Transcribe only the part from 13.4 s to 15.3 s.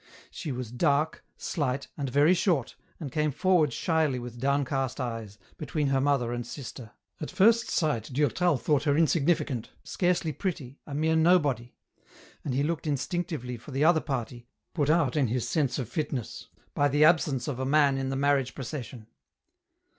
for the other party, put out in